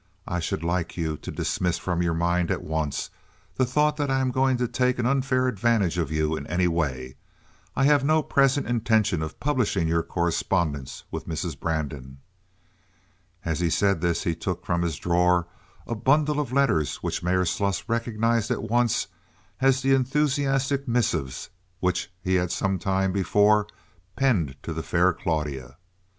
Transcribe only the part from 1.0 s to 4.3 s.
to dismiss from your mind at once the thought that I